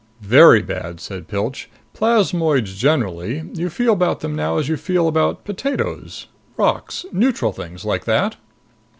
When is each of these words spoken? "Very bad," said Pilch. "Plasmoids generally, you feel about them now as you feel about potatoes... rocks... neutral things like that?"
"Very 0.23 0.63
bad," 0.63 0.99
said 0.99 1.27
Pilch. 1.27 1.69
"Plasmoids 1.93 2.75
generally, 2.75 3.43
you 3.53 3.69
feel 3.69 3.93
about 3.93 4.21
them 4.21 4.35
now 4.35 4.57
as 4.57 4.67
you 4.67 4.75
feel 4.75 5.07
about 5.07 5.45
potatoes... 5.45 6.25
rocks... 6.57 7.05
neutral 7.11 7.51
things 7.51 7.85
like 7.85 8.05
that?" 8.05 8.35